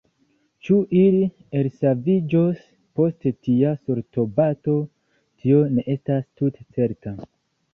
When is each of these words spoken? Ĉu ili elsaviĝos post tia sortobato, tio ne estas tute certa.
Ĉu 0.67 0.75
ili 0.99 1.25
elsaviĝos 1.59 2.63
post 3.01 3.27
tia 3.49 3.75
sortobato, 3.83 4.75
tio 5.43 5.63
ne 5.77 5.87
estas 5.97 6.29
tute 6.41 6.67
certa. 6.79 7.15